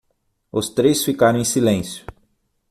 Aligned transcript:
Os 0.51 0.67
três 0.67 1.03
ficaram 1.05 1.37
em 1.37 1.43
silêncio. 1.43 2.05